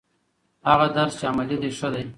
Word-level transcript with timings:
هغه 0.69 0.87
درس 0.97 1.13
چې 1.19 1.25
عملي 1.31 1.57
دی 1.61 1.69
ښه 1.77 1.89
دی. 1.93 2.03